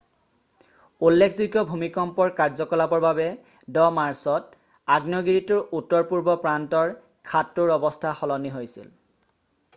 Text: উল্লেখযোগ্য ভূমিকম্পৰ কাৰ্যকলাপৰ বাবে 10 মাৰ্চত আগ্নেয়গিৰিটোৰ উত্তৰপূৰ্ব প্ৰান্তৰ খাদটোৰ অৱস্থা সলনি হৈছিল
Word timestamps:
উল্লেখযোগ্য 1.09 1.61
ভূমিকম্পৰ 1.71 2.31
কাৰ্যকলাপৰ 2.39 3.03
বাবে 3.03 3.27
10 3.77 3.91
মাৰ্চত 3.99 4.57
আগ্নেয়গিৰিটোৰ 4.97 5.77
উত্তৰপূৰ্ব 5.83 6.37
প্ৰান্তৰ 6.49 6.97
খাদটোৰ 7.33 7.77
অৱস্থা 7.79 8.17
সলনি 8.25 8.57
হৈছিল 8.59 8.91